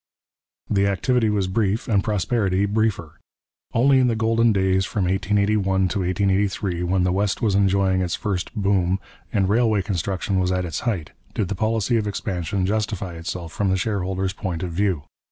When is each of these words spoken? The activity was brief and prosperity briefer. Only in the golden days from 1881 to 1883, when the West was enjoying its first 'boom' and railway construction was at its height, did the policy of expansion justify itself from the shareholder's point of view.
The 0.67 0.87
activity 0.87 1.29
was 1.29 1.45
brief 1.47 1.87
and 1.87 2.03
prosperity 2.03 2.65
briefer. 2.65 3.19
Only 3.71 3.99
in 3.99 4.07
the 4.07 4.15
golden 4.15 4.51
days 4.51 4.83
from 4.83 5.03
1881 5.03 5.87
to 5.89 5.99
1883, 5.99 6.81
when 6.81 7.03
the 7.03 7.11
West 7.11 7.43
was 7.43 7.53
enjoying 7.53 8.01
its 8.01 8.15
first 8.15 8.51
'boom' 8.55 8.99
and 9.31 9.47
railway 9.47 9.83
construction 9.83 10.39
was 10.39 10.51
at 10.51 10.65
its 10.65 10.79
height, 10.89 11.11
did 11.35 11.49
the 11.49 11.53
policy 11.53 11.97
of 11.97 12.07
expansion 12.07 12.65
justify 12.65 13.13
itself 13.13 13.51
from 13.53 13.69
the 13.69 13.77
shareholder's 13.77 14.33
point 14.33 14.63
of 14.63 14.71
view. 14.71 15.03